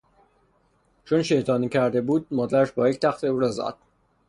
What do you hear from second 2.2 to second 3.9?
مادرش با یک تخته او را زد.